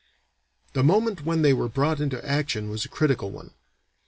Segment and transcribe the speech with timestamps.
[0.73, 3.51] The moment when they were brought into action was a critical one.